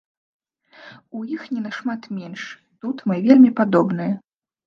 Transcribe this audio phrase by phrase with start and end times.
[1.17, 2.41] У іх не нашмат менш,
[2.85, 4.13] тут мы вельмі падобныя.